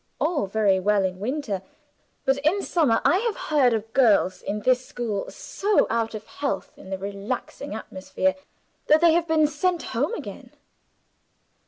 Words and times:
All 0.19 0.47
very 0.47 0.79
well 0.79 1.05
in 1.05 1.19
winter; 1.19 1.61
but 2.25 2.37
in 2.39 2.63
summer 2.63 3.01
I 3.05 3.19
have 3.19 3.35
heard 3.35 3.71
of 3.71 3.93
girls 3.93 4.41
in 4.41 4.61
this 4.61 4.83
school 4.83 5.29
so 5.29 5.85
out 5.91 6.15
of 6.15 6.25
health 6.25 6.71
in 6.75 6.89
the 6.89 6.97
relaxing 6.97 7.75
atmosphere 7.75 8.33
that 8.87 8.99
they 8.99 9.13
have 9.13 9.27
been 9.27 9.45
sent 9.45 9.83
home 9.93 10.15
again." 10.15 10.53